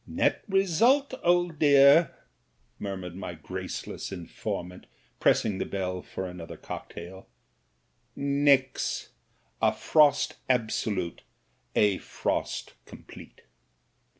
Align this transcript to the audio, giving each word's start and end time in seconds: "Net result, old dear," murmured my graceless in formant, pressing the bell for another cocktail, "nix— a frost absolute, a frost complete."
"Net 0.07 0.41
result, 0.49 1.13
old 1.21 1.59
dear," 1.59 2.15
murmured 2.79 3.15
my 3.15 3.35
graceless 3.35 4.11
in 4.11 4.25
formant, 4.25 4.85
pressing 5.19 5.59
the 5.59 5.63
bell 5.65 6.01
for 6.01 6.25
another 6.27 6.57
cocktail, 6.57 7.27
"nix— 8.15 9.09
a 9.61 9.71
frost 9.71 10.37
absolute, 10.49 11.21
a 11.75 11.99
frost 11.99 12.73
complete." 12.87 13.41